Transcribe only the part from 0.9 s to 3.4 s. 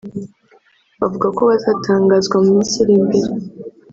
bavuga ko bazatangazwa mu minsi iri imbere